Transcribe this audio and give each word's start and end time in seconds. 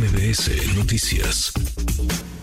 MBS 0.00 0.78
Noticias. 0.78 1.52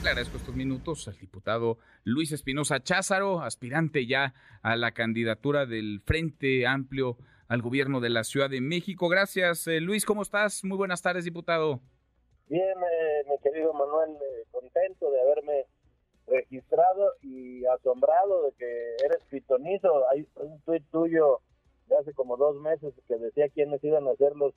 Le 0.04 0.10
agradezco 0.10 0.38
estos 0.38 0.56
minutos 0.56 1.08
al 1.08 1.18
diputado 1.18 1.80
Luis 2.04 2.32
Espinosa 2.32 2.84
Cházaro, 2.84 3.42
aspirante 3.42 4.06
ya 4.06 4.36
a 4.62 4.76
la 4.76 4.92
candidatura 4.92 5.66
del 5.66 6.02
Frente 6.06 6.68
Amplio 6.68 7.18
al 7.48 7.64
gobierno 7.64 8.00
de 8.00 8.10
la 8.10 8.24
Ciudad 8.24 8.52
de 8.52 8.62
México. 8.62 9.10
Gracias, 9.10 9.66
eh, 9.66 9.82
Luis, 9.82 10.06
¿cómo 10.06 10.22
estás? 10.22 10.64
Muy 10.64 10.78
buenas 10.78 11.02
tardes, 11.02 11.26
diputado. 11.26 11.80
Bien, 12.48 12.78
eh, 12.78 13.24
mi 13.28 13.40
querido 13.40 13.74
Manuel, 13.74 14.12
eh, 14.12 14.46
contento 14.52 15.10
de 15.10 15.20
haberme 15.20 15.66
registrado 16.28 17.14
y 17.24 17.66
asombrado 17.66 18.44
de 18.44 18.52
que 18.52 18.96
eres 19.04 19.24
pitonizo. 19.32 20.08
Hay 20.12 20.28
un 20.36 20.62
tuit 20.62 20.84
tuyo 20.92 21.42
de 21.88 21.98
hace 21.98 22.14
como 22.14 22.38
dos 22.38 22.62
meses 22.62 22.94
que 23.08 23.18
decía 23.18 23.50
quiénes 23.50 23.84
iban 23.84 24.08
a 24.08 24.16
ser 24.16 24.36
los 24.36 24.54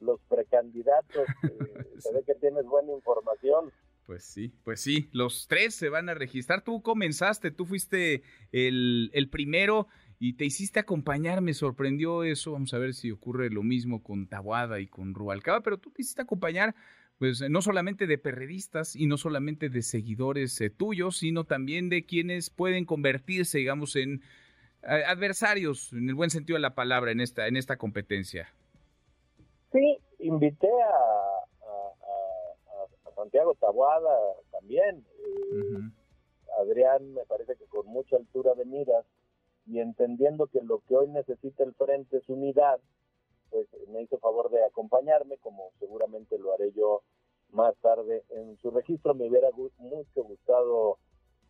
los 0.00 0.20
precandidatos. 0.28 1.26
se 1.98 2.12
ve 2.12 2.22
que 2.26 2.34
tienes 2.34 2.64
buena 2.64 2.92
información. 2.92 3.72
Pues 4.06 4.24
sí, 4.24 4.52
pues 4.64 4.80
sí, 4.80 5.08
los 5.12 5.46
tres 5.46 5.74
se 5.74 5.88
van 5.88 6.08
a 6.08 6.14
registrar. 6.14 6.64
Tú 6.64 6.82
comenzaste, 6.82 7.50
tú 7.50 7.64
fuiste 7.64 8.22
el, 8.50 9.10
el 9.12 9.28
primero 9.28 9.86
y 10.18 10.34
te 10.34 10.44
hiciste 10.44 10.80
acompañar, 10.80 11.40
me 11.42 11.54
sorprendió 11.54 12.24
eso. 12.24 12.52
Vamos 12.52 12.74
a 12.74 12.78
ver 12.78 12.94
si 12.94 13.12
ocurre 13.12 13.50
lo 13.50 13.62
mismo 13.62 14.02
con 14.02 14.26
Tabuada 14.26 14.80
y 14.80 14.88
con 14.88 15.14
Rubalcaba, 15.14 15.62
pero 15.62 15.78
tú 15.78 15.90
te 15.90 16.02
hiciste 16.02 16.22
acompañar 16.22 16.74
pues 17.18 17.42
no 17.50 17.60
solamente 17.60 18.06
de 18.06 18.16
perredistas 18.16 18.96
y 18.96 19.06
no 19.06 19.18
solamente 19.18 19.68
de 19.68 19.82
seguidores 19.82 20.58
eh, 20.62 20.70
tuyos, 20.70 21.18
sino 21.18 21.44
también 21.44 21.90
de 21.90 22.06
quienes 22.06 22.48
pueden 22.48 22.86
convertirse, 22.86 23.58
digamos, 23.58 23.94
en 23.94 24.22
adversarios, 24.82 25.92
en 25.92 26.08
el 26.08 26.14
buen 26.14 26.30
sentido 26.30 26.56
de 26.56 26.62
la 26.62 26.74
palabra, 26.74 27.12
en 27.12 27.20
esta, 27.20 27.46
en 27.46 27.56
esta 27.56 27.76
competencia. 27.76 28.52
Sí, 29.72 29.98
invité 30.18 30.70
a, 30.82 31.44
a, 31.62 33.14
Santiago 33.14 33.54
Tabuada 33.54 34.34
también. 34.50 35.04
Eh, 35.52 35.90
Adrián 36.60 37.14
me 37.14 37.24
parece 37.26 37.56
que 37.56 37.66
con 37.66 37.86
mucha 37.86 38.16
altura 38.16 38.54
de 38.54 38.64
miras 38.64 39.04
y 39.66 39.78
entendiendo 39.80 40.46
que 40.46 40.60
lo 40.62 40.80
que 40.88 40.96
hoy 40.96 41.08
necesita 41.08 41.62
el 41.62 41.74
frente 41.74 42.18
es 42.18 42.28
unidad, 42.28 42.80
pues 43.50 43.66
me 43.88 44.02
hizo 44.02 44.18
favor 44.18 44.50
de 44.50 44.64
acompañarme, 44.64 45.36
como 45.38 45.70
seguramente 45.78 46.38
lo 46.38 46.52
haré 46.52 46.72
yo 46.72 47.02
más 47.52 47.76
tarde 47.76 48.24
en 48.30 48.56
su 48.58 48.70
registro. 48.70 49.14
Me 49.14 49.28
hubiera 49.28 49.48
mucho 49.78 50.24
gustado 50.24 50.98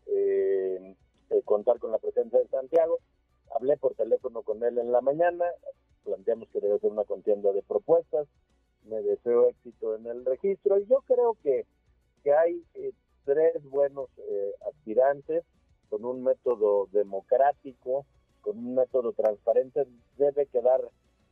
eh, 0.06 0.96
eh, 1.30 1.42
contar 1.44 1.78
con 1.78 1.92
la 1.92 1.98
presencia 1.98 2.38
de 2.38 2.48
Santiago. 2.48 2.98
Hablé 3.54 3.76
por 3.76 3.94
teléfono 3.94 4.42
con 4.42 4.62
él 4.64 4.78
en 4.78 4.92
la 4.92 5.00
mañana, 5.00 5.44
planteamos 6.04 6.48
que 6.50 6.60
debe 6.60 6.78
ser 6.78 6.90
una 6.90 7.04
contienda 7.04 7.52
de 7.52 7.62
propuestas, 7.62 8.26
me 8.84 9.02
deseo 9.02 9.48
éxito 9.48 9.96
en 9.96 10.06
el 10.06 10.24
registro 10.24 10.78
y 10.78 10.86
yo 10.86 11.02
creo 11.06 11.36
que, 11.42 11.66
que 12.22 12.32
hay 12.32 12.62
eh, 12.74 12.92
tres 13.24 13.62
buenos 13.68 14.08
aspirantes 14.68 15.44
con 15.90 16.04
un 16.04 16.22
método 16.22 16.86
democrático, 16.92 18.06
con 18.40 18.56
un 18.56 18.74
método 18.74 19.12
transparente, 19.12 19.86
debe 20.16 20.46
quedar 20.46 20.80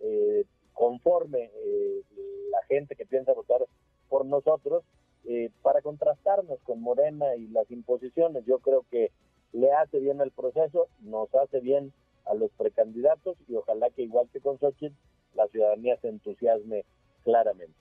eh, 0.00 0.44
conforme 0.74 1.50
eh, 1.54 2.02
la 2.50 2.62
gente 2.66 2.94
que 2.96 3.06
piensa 3.06 3.32
votar 3.32 3.64
por 4.08 4.26
nosotros 4.26 4.84
eh, 5.24 5.50
para 5.62 5.80
contrastarnos 5.80 6.58
con 6.64 6.80
Morena 6.80 7.36
y 7.36 7.46
las 7.48 7.70
imposiciones. 7.70 8.44
Yo 8.46 8.58
creo 8.58 8.84
que 8.90 9.10
le 9.52 9.72
hace 9.72 10.00
bien 10.00 10.20
el 10.20 10.30
proceso, 10.30 10.88
nos 11.00 11.32
hace 11.34 11.60
bien 11.60 11.92
a 12.28 12.34
los 12.34 12.50
precandidatos 12.52 13.36
y 13.48 13.54
ojalá 13.54 13.90
que 13.90 14.02
igual 14.02 14.28
que 14.32 14.40
con 14.40 14.58
Xochitl, 14.58 14.94
la 15.34 15.46
ciudadanía 15.48 15.96
se 16.00 16.08
entusiasme 16.08 16.84
claramente. 17.24 17.76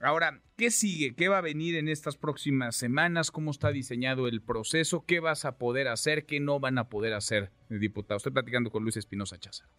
Ahora, 0.00 0.42
¿qué 0.56 0.70
sigue? 0.70 1.14
¿Qué 1.14 1.28
va 1.28 1.38
a 1.38 1.42
venir 1.42 1.76
en 1.76 1.88
estas 1.88 2.16
próximas 2.16 2.76
semanas? 2.76 3.30
¿Cómo 3.30 3.50
está 3.50 3.70
diseñado 3.70 4.28
el 4.28 4.42
proceso? 4.42 5.04
¿Qué 5.06 5.20
vas 5.20 5.46
a 5.46 5.56
poder 5.56 5.88
hacer? 5.88 6.26
¿Qué 6.26 6.38
no 6.38 6.60
van 6.60 6.76
a 6.76 6.88
poder 6.90 7.14
hacer, 7.14 7.50
diputado? 7.70 8.18
Estoy 8.18 8.32
platicando 8.32 8.70
con 8.70 8.82
Luis 8.82 8.98
Espinosa 8.98 9.38
Cházaro 9.38 9.70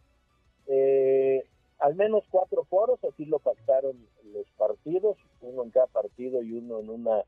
al 1.79 1.95
menos 1.95 2.23
cuatro 2.29 2.63
foros, 2.65 3.03
así 3.03 3.25
lo 3.25 3.39
pactaron 3.39 3.97
los 4.33 4.45
partidos, 4.57 5.17
uno 5.41 5.63
en 5.63 5.71
cada 5.71 5.87
partido 5.87 6.41
y 6.41 6.53
uno 6.53 6.79
en 6.79 6.89
una 6.89 7.23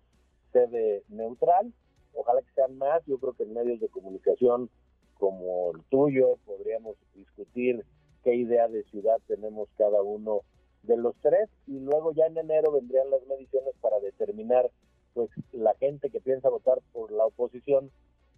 sede 0.51 1.03
neutral. 1.07 1.73
Ojalá 2.13 2.41
que 2.41 2.51
sean 2.55 2.77
más, 2.77 3.03
yo 3.05 3.19
creo 3.19 3.33
que 3.33 3.43
en 3.43 3.53
medios 3.53 3.79
de 3.79 3.89
comunicación 3.89 4.69
como 5.19 5.71
el 5.75 5.83
tuyo 5.89 6.37
podríamos 6.45 6.95
discutir 7.13 7.85
qué 8.23 8.33
idea 8.33 8.67
de 8.67 8.83
ciudad 8.85 9.17
tenemos 9.27 9.69
cada 9.77 10.01
uno 10.01 10.41
de 10.83 10.97
los 10.97 11.15
tres 11.21 11.49
y 11.67 11.79
luego 11.79 12.11
ya 12.13 12.25
en 12.25 12.37
enero 12.37 12.71
vendrían 12.71 13.11
las 13.11 13.25
mediciones 13.27 13.75
para 13.81 13.99
determinar 13.99 14.71
pues 15.13 15.29
la 15.51 15.75
gente 15.75 16.09
que 16.09 16.21
piensa 16.21 16.49
votar 16.49 16.79
por 16.93 17.11
la 17.11 17.25
oposición 17.25 17.91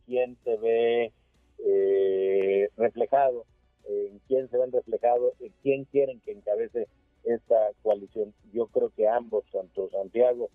quién 0.05 0.37
se 0.43 0.57
ve 0.57 1.13
eh, 1.63 2.69
reflejado 2.75 3.45
en 3.87 4.19
quién 4.27 4.49
se 4.49 4.57
ven 4.57 4.71
reflejados, 4.71 5.33
en 5.39 5.53
quién 5.61 5.85
quieren 5.85 6.19
que 6.21 6.31
encabece 6.31 6.87
esta 7.23 7.55
coalición. 7.83 8.33
Yo 8.53 8.67
creo 8.67 8.89
que 8.89 9.07
ambos, 9.07 9.45
tanto 9.51 9.89
Santiago 9.89 10.49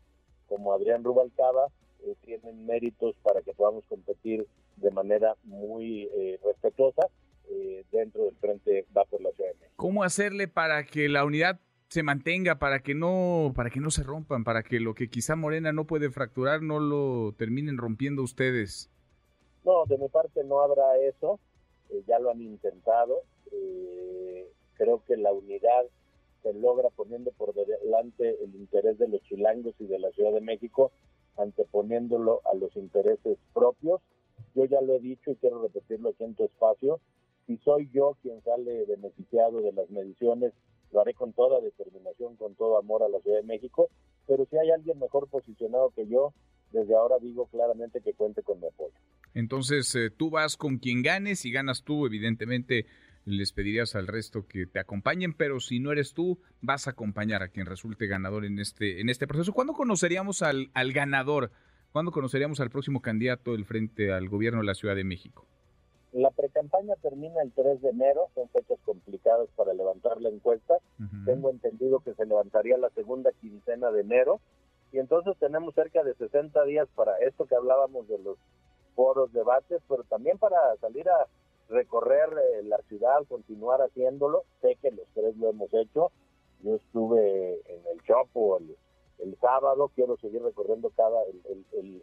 como 0.49 0.73
Adrián 0.73 1.05
Rubalcaba, 1.05 1.69
eh, 2.05 2.15
tienen 2.25 2.67
méritos 2.67 3.17
para 3.23 3.43
que 3.43 3.53
podamos 3.53 3.85
competir 3.87 4.47
de 4.87 4.93
manera 4.93 5.35
muy 5.43 6.05
eh, 6.15 6.39
respetuosa 6.45 7.09
eh, 7.51 7.85
dentro 7.91 8.25
del 8.27 8.37
Frente 8.37 8.87
Va 8.97 9.05
por 9.05 9.21
la 9.21 9.33
Ciudad 9.33 9.51
de 9.51 9.57
México. 9.57 9.75
¿Cómo 9.75 10.05
hacerle 10.05 10.47
para 10.47 10.85
que 10.85 11.09
la 11.09 11.25
unidad 11.25 11.59
se 11.89 12.05
mantenga, 12.05 12.61
para 12.61 12.81
que 12.81 12.95
no, 12.95 13.53
para 13.57 13.71
que 13.71 13.81
no 13.81 13.91
se 13.91 14.05
rompan, 14.05 14.45
para 14.45 14.63
que 14.63 14.79
lo 14.79 14.95
que 14.95 15.09
quizá 15.09 15.35
Morena 15.35 15.73
no 15.73 15.87
puede 15.89 16.11
fracturar 16.11 16.63
no 16.63 16.79
lo 16.79 17.33
terminen 17.33 17.79
rompiendo 17.79 18.23
ustedes? 18.23 18.93
No, 19.65 19.85
de 19.87 19.99
mi 19.99 20.09
parte 20.09 20.45
no 20.45 20.61
habrá 20.61 20.99
eso. 21.01 21.41
Eh, 21.91 22.05
ya 22.07 22.21
lo 22.21 22.31
han 22.31 22.41
intentado. 22.41 23.23
Eh, 23.51 24.49
creo 24.75 25.03
que 25.05 25.17
la 25.17 25.33
unidad 25.33 25.85
se 26.45 26.53
logra 26.55 26.91
poniendo 26.91 27.33
por 27.33 27.53
delante 27.55 28.37
el 28.45 28.55
interés 28.55 28.99
de 28.99 29.09
los 29.09 29.21
chilangos 29.23 29.75
y 29.81 29.87
de 29.87 29.99
la 29.99 30.13
Ciudad 30.13 30.33
de 30.33 30.41
México, 30.41 30.93
anteponiéndolo 31.37 32.41
a 32.45 32.55
los 32.55 32.77
intereses 32.77 33.37
propios. 33.53 34.01
Yo 34.57 34.65
ya 34.65 34.81
lo 34.81 34.95
he 34.95 35.01
dicho 35.01 35.31
y 35.31 35.37
quiero 35.37 35.63
repetirlo 35.63 36.09
aquí 36.09 36.25
en 36.25 36.35
tu 36.35 36.45
espacio. 36.47 37.01
Si 37.47 37.59
soy 37.59 37.91
yo 37.93 38.17
quien 38.23 38.43
sale 38.43 38.87
beneficiado 38.87 39.61
de 39.61 39.73
las 39.73 39.91
mediciones, 39.91 40.55
lo 40.93 41.01
haré 41.03 41.13
con 41.13 41.35
toda 41.35 41.61
determinación, 41.61 42.37
con 42.37 42.55
todo 42.55 42.79
amor 42.79 43.03
a 43.03 43.09
la 43.09 43.21
Ciudad 43.21 43.37
de 43.37 43.47
México. 43.47 43.91
Pero 44.27 44.47
si 44.51 44.57
hay 44.57 44.71
alguien 44.71 44.99
mejor 44.99 45.29
posicionado 45.29 45.91
que 45.91 46.09
yo, 46.09 46.33
desde 46.73 46.97
ahora 46.97 47.17
digo 47.21 47.47
claramente 47.49 48.01
que 48.01 48.15
cuente 48.15 48.43
con 48.43 48.59
mi 48.59 48.67
apoyo. 48.67 48.95
Entonces, 49.35 49.95
eh, 49.95 50.11
tú 50.11 50.31
vas 50.31 50.57
con 50.57 50.79
quien 50.79 51.03
ganes 51.03 51.45
y 51.45 51.53
ganas 51.53 51.85
tú, 51.85 52.07
evidentemente 52.07 52.87
les 53.27 53.53
pedirías 53.53 53.95
al 53.95 54.07
resto 54.07 54.47
que 54.47 54.67
te 54.67 54.79
acompañen, 54.79 55.35
pero 55.35 55.61
si 55.61 55.81
no 55.81 55.93
eres 55.93 56.15
tú, 56.15 56.39
vas 56.63 56.87
a 56.87 56.93
acompañar 56.93 57.43
a 57.43 57.49
quien 57.49 57.67
resulte 57.67 58.07
ganador 58.07 58.47
en 58.47 58.59
este, 58.59 59.01
en 59.01 59.11
este 59.11 59.27
proceso. 59.27 59.53
¿Cuándo 59.53 59.75
conoceríamos 59.75 60.43
al, 60.43 60.71
al 60.73 60.93
ganador? 60.93 61.51
¿Cuándo 61.97 62.13
conoceríamos 62.13 62.61
al 62.61 62.69
próximo 62.69 63.01
candidato 63.01 63.53
del 63.53 63.65
frente 63.65 64.13
al 64.13 64.29
gobierno 64.29 64.61
de 64.61 64.67
la 64.67 64.75
Ciudad 64.75 64.95
de 64.95 65.03
México? 65.03 65.47
La 66.13 66.31
precampaña 66.31 66.93
termina 67.01 67.41
el 67.41 67.53
3 67.53 67.81
de 67.81 67.89
enero, 67.89 68.29
son 68.35 68.51
fechas 68.51 68.79
complicadas 68.85 69.49
para 69.57 69.73
levantar 69.73 70.21
la 70.21 70.29
encuesta. 70.29 70.75
Tengo 71.25 71.49
entendido 71.49 72.01
que 72.01 72.13
se 72.13 72.27
levantaría 72.27 72.77
la 72.77 72.91
segunda 72.91 73.33
quincena 73.41 73.91
de 73.93 74.03
enero 74.03 74.41
y 74.93 74.99
entonces 74.99 75.39
tenemos 75.39 75.75
cerca 75.75 76.05
de 76.05 76.13
60 76.13 76.65
días 76.65 76.87
para 76.95 77.17
esto 77.21 77.47
que 77.47 77.55
hablábamos 77.55 78.07
de 78.09 78.19
los 78.19 78.37
foros, 78.95 79.33
debates, 79.33 79.81
pero 79.89 80.05
también 80.05 80.37
para 80.37 80.77
salir 80.83 81.09
a 81.09 81.27
recorrer 81.71 82.29
eh, 82.29 82.63
la 82.65 82.77
ciudad, 82.89 83.25
continuar 83.27 83.81
haciéndolo. 83.81 84.45
Sé 84.61 84.77
que 84.83 84.91
los 84.91 85.07
tres 85.15 85.35
lo 85.39 85.49
hemos 85.49 85.73
hecho. 85.73 86.13
Yo 86.63 86.77
estuve 86.77 87.55
en 87.55 87.81
el 87.91 88.03
Chopo 88.03 88.59
el, 88.59 88.77
el 89.19 89.37
sábado, 89.41 89.91
quiero 89.95 90.17
seguir 90.19 90.43
recorriendo 90.43 90.91
cada 90.91 91.21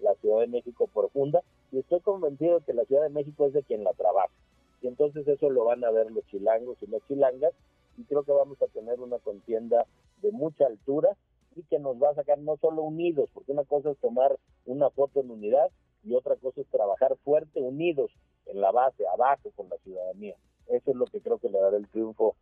la 0.01 0.15
Ciudad 0.15 0.39
de 0.39 0.48
México 0.48 0.88
profunda 0.88 1.42
y 1.71 1.80
estoy 1.80 2.01
convencido 2.01 2.62
que 2.62 2.74
la 2.74 2.86
Ciudad 2.86 3.04
de 3.04 3.10
México 3.10 3.45
es 3.45 3.54
de 3.54 3.63
quien 3.63 3.83
la 3.83 3.94
trabaja. 3.94 4.33
Y 4.81 4.88
entonces 4.88 5.27
eso 5.27 5.50
lo 5.50 5.65
van 5.65 5.83
a 5.83 5.92
ver 5.92 6.12
los 6.12 6.25
chilangos 6.27 6.77
y 6.81 6.88
las 6.88 7.01
chilangas 7.07 7.54
y 7.98 8.04
creo 8.04 8.24
que 8.24 8.31
vamos 8.31 8.62
a 8.62 8.68
tener 8.68 9.00
una 9.00 9.19
contienda 9.19 9.86
de 10.21 10.31
mucha 10.31 10.65
altura 10.65 11.15
y 11.56 11.63
que 11.63 11.80
nos 11.80 12.01
va 12.01 12.10
a 12.10 12.15
sacar 12.15 12.39
no 12.39 12.57
solo 12.57 12.81
unidos, 12.81 13.30
porque 13.33 13.51
una 13.51 13.63
cosa 13.63 13.92
es 13.92 13.98
tomar 14.00 14.38
una 14.66 14.89
foto 14.89 15.21
en 15.21 15.31
unidad 15.31 15.69
y 16.04 16.16
otra 16.16 16.36
cosa 16.36 16.62
es 16.62 16.68
trabajar 16.68 17.16
fuerte, 17.24 17.62
unidos 17.62 18.12
en 18.48 18.59
la 18.59 18.71
base, 18.71 19.07
abajo 19.07 19.51
con 19.56 19.69
la 19.69 19.77
ciudadanía. 19.77 20.36
Eso 20.68 20.92
es 20.92 20.98
lo 20.98 21.06
que 21.06 21.21
creo 21.21 21.38
que 21.38 21.50
le 21.50 21.59
dará 21.59 21.77
el 21.77 21.88
triunfo 21.88 22.32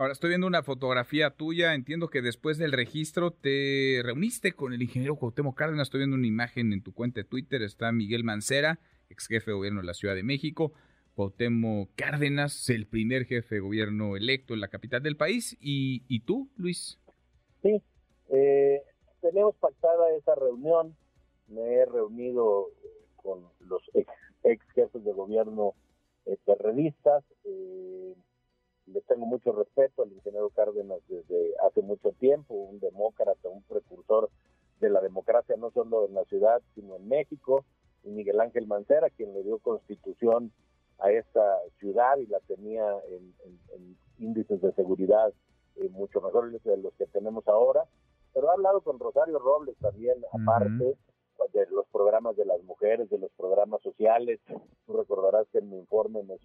Ahora 0.00 0.14
estoy 0.14 0.30
viendo 0.30 0.46
una 0.46 0.62
fotografía 0.62 1.28
tuya, 1.28 1.74
entiendo 1.74 2.08
que 2.08 2.22
después 2.22 2.56
del 2.56 2.72
registro 2.72 3.32
te 3.32 4.00
reuniste 4.02 4.52
con 4.52 4.72
el 4.72 4.80
ingeniero 4.80 5.16
Cuauhtémoc 5.16 5.54
Cárdenas, 5.54 5.88
estoy 5.88 5.98
viendo 5.98 6.16
una 6.16 6.26
imagen 6.26 6.72
en 6.72 6.82
tu 6.82 6.94
cuenta 6.94 7.20
de 7.20 7.24
Twitter, 7.24 7.60
está 7.60 7.92
Miguel 7.92 8.24
Mancera, 8.24 8.78
ex 9.10 9.26
jefe 9.26 9.50
de 9.50 9.56
gobierno 9.58 9.82
de 9.82 9.86
la 9.86 9.92
Ciudad 9.92 10.14
de 10.14 10.22
México, 10.22 10.72
Cuauhtémoc 11.16 11.90
Cárdenas, 11.96 12.70
el 12.70 12.86
primer 12.86 13.26
jefe 13.26 13.56
de 13.56 13.60
gobierno 13.60 14.16
electo 14.16 14.54
en 14.54 14.60
la 14.60 14.68
capital 14.68 15.02
del 15.02 15.18
país, 15.18 15.58
y, 15.60 16.02
y 16.08 16.20
tú, 16.20 16.48
Luis. 16.56 16.98
Sí, 17.62 17.82
eh, 18.30 18.82
tenemos 19.20 19.54
pactada 19.56 20.16
esa 20.16 20.34
reunión, 20.34 20.96
me 21.46 21.74
he 21.74 21.84
reunido 21.84 22.68
con 23.16 23.44
los 23.68 23.82
ex, 23.92 24.10
ex 24.44 24.64
jefes 24.72 25.04
de 25.04 25.12
gobierno 25.12 25.74
eh, 26.24 26.38
perredistas, 26.46 27.22
le 27.39 27.39
tengo 29.20 29.32
mucho 29.32 29.52
respeto 29.52 30.02
al 30.02 30.12
ingeniero 30.12 30.48
Cárdenas 30.48 30.98
desde 31.06 31.52
hace 31.66 31.82
mucho 31.82 32.12
tiempo, 32.12 32.54
un 32.54 32.80
demócrata, 32.80 33.50
un 33.50 33.62
precursor 33.64 34.30
de 34.80 34.88
la 34.88 35.02
democracia 35.02 35.56
no 35.58 35.70
solo 35.72 36.06
en 36.06 36.14
la 36.14 36.24
ciudad, 36.24 36.62
sino 36.74 36.96
en 36.96 37.06
México, 37.06 37.66
y 38.02 38.08
Miguel 38.08 38.40
Ángel 38.40 38.66
Mancera, 38.66 39.10
quien 39.10 39.34
le 39.34 39.42
dio 39.42 39.58
constitución 39.58 40.52
a 41.00 41.10
esta 41.12 41.58
ciudad 41.78 42.16
y 42.16 42.26
la 42.28 42.40
tenía 42.40 42.82
en, 43.10 43.96
índices 44.18 44.60
de 44.62 44.72
seguridad 44.72 45.32
eh, 45.76 45.88
mucho 45.90 46.22
mejores 46.22 46.62
de 46.62 46.76
los 46.78 46.94
que 46.94 47.06
tenemos 47.06 47.46
ahora. 47.46 47.84
Pero 48.32 48.46
he 48.46 48.52
hablado 48.52 48.80
con 48.80 48.98
Rosario 48.98 49.38
Robles 49.38 49.76
también, 49.80 50.16
aparte 50.32 50.96
de 51.52 51.66
los 51.70 51.86
programas 51.88 52.36
de 52.36 52.46
las 52.46 52.62
mujeres, 52.62 53.10
de 53.10 53.18
los 53.18 53.30
programas 53.32 53.82
sociales. 53.82 54.40
Tú 54.86 54.94
recordarás 54.94 55.46
que 55.52 55.58
en 55.58 55.68
mi 55.68 55.78
informe 55.78 56.22
me, 56.22 56.36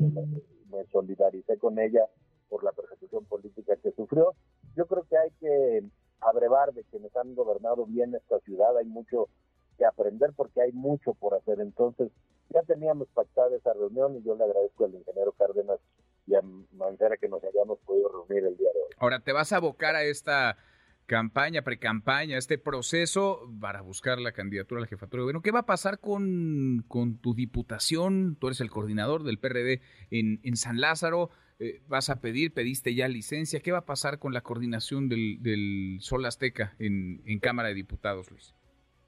me 0.70 0.86
solidaricé 0.92 1.58
con 1.58 1.80
ella 1.80 2.06
por 2.50 2.64
la 2.64 2.72
persecución 2.72 3.26
política 3.26 3.76
que 3.82 3.92
sufrió. 3.92 4.34
Yo 4.76 4.86
creo 4.86 5.04
que 5.10 5.18
hay 5.18 5.32
que 5.40 5.84
abrevar 6.22 6.74
de 6.74 6.84
quienes 6.86 7.16
han 7.16 7.36
gobernado 7.36 7.86
bien 7.86 8.16
esta 8.16 8.40
ciudad, 8.40 8.78
hay 8.78 8.86
mucho 8.86 9.30
que 9.78 9.86
aprender 9.86 10.32
porque 10.36 10.62
hay 10.62 10.72
mucho 10.72 11.14
por 11.14 11.34
hacer. 11.36 11.60
Entonces, 11.60 12.12
ya 12.50 12.62
teníamos 12.64 13.08
pactada 13.10 13.56
esa 13.56 13.74
reunión 13.74 14.16
y 14.16 14.24
yo 14.24 14.36
le 14.36 14.44
agradezco 14.44 14.86
al 14.86 14.96
ingeniero 14.96 15.32
Cárdenas 15.34 15.80
y 16.28 16.36
a 16.36 16.42
Mancera 16.74 17.18
que 17.18 17.28
nos 17.28 17.44
hayamos 17.44 17.80
podido 17.80 18.10
reunir 18.10 18.46
el 18.46 18.58
día 18.58 18.70
de 18.74 18.80
hoy. 18.80 18.90
Ahora, 18.98 19.20
¿te 19.20 19.32
vas 19.32 19.52
a 19.52 19.58
abocar 19.58 19.96
a 19.96 20.04
esta 20.04 20.58
campaña, 21.06 21.62
precampaña, 21.62 22.38
este 22.38 22.58
proceso 22.58 23.42
para 23.60 23.82
buscar 23.82 24.20
la 24.20 24.32
candidatura 24.32 24.80
a 24.80 24.82
la 24.82 24.88
jefatura 24.88 25.20
de 25.20 25.24
gobierno. 25.24 25.42
¿Qué 25.42 25.52
va 25.52 25.60
a 25.60 25.66
pasar 25.66 26.00
con, 26.00 26.84
con 26.88 27.18
tu 27.18 27.34
diputación? 27.34 28.36
Tú 28.40 28.48
eres 28.48 28.62
el 28.62 28.70
coordinador 28.70 29.24
del 29.24 29.40
PRD 29.40 29.82
en, 30.12 30.40
en 30.44 30.56
San 30.56 30.80
Lázaro. 30.80 31.30
Eh, 31.60 31.82
¿Vas 31.88 32.10
a 32.10 32.20
pedir, 32.22 32.54
pediste 32.54 32.96
ya 32.96 33.08
licencia? 33.08 33.60
¿Qué 33.60 33.72
va 33.72 33.80
a 33.80 33.86
pasar 33.86 34.20
con 34.20 34.34
la 34.34 34.42
coordinación 34.42 35.08
del, 35.08 35.42
del 35.42 35.98
Sol 36.02 36.26
Azteca 36.26 36.76
en, 36.80 37.22
en 37.26 37.40
Cámara 37.40 37.70
de 37.70 37.76
Diputados, 37.76 38.30
Luis? 38.32 38.54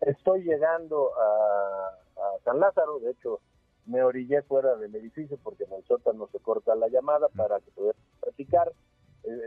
Estoy 0.01 0.43
llegando 0.43 1.09
a, 1.17 1.87
a 2.21 2.43
San 2.45 2.59
Lázaro, 2.59 2.99
de 2.99 3.11
hecho 3.11 3.41
me 3.87 4.03
orillé 4.03 4.41
fuera 4.43 4.75
del 4.75 4.93
edificio 4.95 5.37
porque 5.41 5.63
en 5.63 5.73
el 5.73 5.83
sótano 5.85 6.27
se 6.31 6.39
corta 6.39 6.75
la 6.75 6.89
llamada 6.89 7.27
para 7.29 7.59
que 7.61 7.71
pueda 7.71 7.93
platicar 8.21 8.71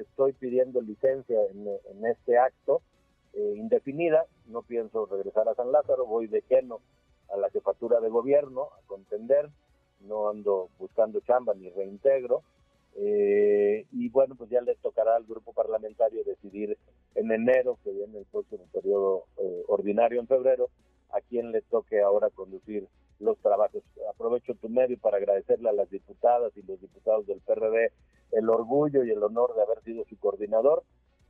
estoy 0.00 0.32
pidiendo 0.32 0.80
licencia 0.80 1.38
en, 1.50 2.06
este 2.06 2.38
acto 2.38 2.82
eh, 3.32 3.54
indefinida, 3.56 4.26
no 4.46 4.62
pienso 4.62 5.06
regresar 5.06 5.48
a 5.48 5.54
San 5.54 5.72
Lázaro, 5.72 6.06
voy 6.06 6.26
de 6.26 6.42
lleno 6.48 6.80
a 7.32 7.36
la 7.36 7.50
jefatura 7.50 8.00
de 8.00 8.08
gobierno 8.08 8.64
a 8.64 8.86
contender, 8.86 9.48
no 10.00 10.28
ando 10.28 10.68
buscando 10.78 11.20
chamba 11.20 11.54
ni 11.54 11.70
reintegro, 11.70 12.42
eh, 12.96 13.86
y 13.92 14.08
bueno, 14.08 14.34
pues 14.34 14.50
ya 14.50 14.60
le 14.60 14.74
tocará 14.76 15.14
al 15.14 15.24
grupo 15.24 15.52
parlamentario 15.52 16.24
decidir 16.24 16.76
en 17.14 17.30
enero, 17.30 17.78
que 17.84 17.92
viene 17.92 18.18
el 18.18 18.24
próximo 18.26 18.66
periodo 18.72 19.24
ordinario 19.68 20.20
en 20.20 20.26
febrero, 20.26 20.70
a 21.12 21.20
quién 21.20 21.52
le 21.52 21.62
toque 21.62 22.00
ahora 22.00 22.30
conducir 22.30 22.86
los 23.20 23.38
trabajos. 23.38 23.82
Aprovecho 24.08 24.54
tu 24.54 24.68
medio 24.68 24.98
para 24.98 25.18
agradecerle 25.18 25.68
a 25.68 25.72
las 25.72 25.90
diputadas 25.90 26.56
y 26.56 26.62
los 26.62 26.80
diputados 26.80 27.26
del 27.26 27.40
PRD 27.40 27.92
el 28.32 28.48
orgullo 28.48 29.04
y 29.04 29.10
el 29.10 29.22
honor 29.22 29.54
de 29.54 29.62
haber 29.62 29.82
sido 29.82 30.04
su 30.04 30.18
coordinador 30.18 30.84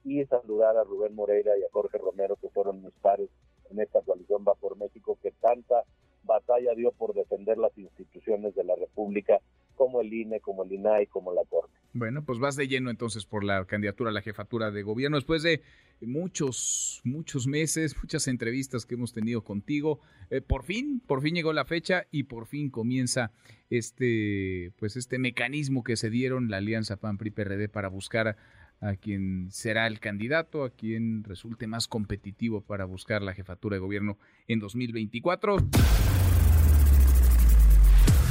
y 0.05 0.25
saludar 0.27 0.77
a 0.77 0.85
Rubén 0.85 1.15
Moreira 1.15 1.57
y 1.59 1.63
a 1.63 1.71
Jorge 1.73 1.99
Romero, 1.99 2.37
que 2.37 2.49
fueron 2.49 2.83
mis 2.83 2.95
pares 3.01 3.29
en 3.71 3.81
esta 3.81 4.01
coalición 4.03 4.45
Va 4.47 4.55
por 4.55 4.77
México, 4.77 5.19
que 5.23 5.33
tanta 5.33 5.85
batalla 6.25 6.75
dio 6.75 6.93
por 6.93 7.15
defender 7.15 7.59
las 7.59 7.77
instituciones 7.77 8.55
de 8.55 8.65
la 8.65 8.77
República, 8.77 9.41
como 9.77 10.01
el 10.01 10.13
INE, 10.13 10.41
como 10.41 10.65
el 10.65 10.73
INAI, 10.73 11.07
como 11.07 11.33
la 11.33 11.45
Corte. 11.45 11.80
Bueno, 11.93 12.25
pues 12.25 12.39
vas 12.39 12.57
de 12.57 12.69
lleno 12.69 12.91
entonces 12.91 13.25
por 13.25 13.43
la 13.43 13.65
candidatura 13.65 14.11
a 14.11 14.13
la 14.13 14.23
jefatura 14.23 14.71
de 14.71 14.83
gobierno 14.83 15.17
después 15.17 15.43
de 15.43 15.63
muchos, 16.01 17.01
muchos 17.05 17.47
meses, 17.47 17.97
muchas 18.01 18.29
entrevistas 18.29 18.87
que 18.87 18.95
hemos 18.95 19.13
tenido 19.13 19.43
contigo. 19.43 20.01
Eh, 20.31 20.41
por 20.41 20.65
fin, 20.65 21.03
por 21.05 21.21
fin 21.21 21.35
llegó 21.35 21.53
la 21.53 21.65
fecha 21.65 22.07
y 22.11 22.25
por 22.25 22.47
fin 22.47 22.71
comienza 22.71 23.33
este, 23.71 24.73
pues 24.79 24.97
este 24.97 25.19
mecanismo 25.19 25.83
que 25.83 25.97
se 25.97 26.11
dieron 26.11 26.49
la 26.49 26.59
alianza 26.59 26.97
PAN 26.97 27.19
PRI 27.19 27.31
PRD 27.31 27.69
para 27.69 27.89
buscar 27.89 28.37
a 28.81 28.95
quien 28.97 29.49
será 29.51 29.87
el 29.87 30.01
candidato, 30.01 30.65
a 30.65 30.71
quien 30.71 31.23
resulte 31.25 31.67
más 31.67 31.87
competitivo 31.87 32.63
para 32.63 32.85
buscar 32.85 33.21
la 33.21 33.35
jefatura 33.35 33.77
de 33.77 33.81
gobierno 33.81 34.17
en 34.49 34.59
2024 34.61 35.57